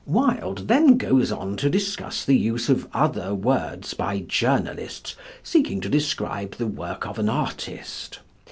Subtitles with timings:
[0.07, 5.89] Wilde then goes on to discuss the use of other words by journalists seeking to
[5.89, 8.17] describe the work of an artist.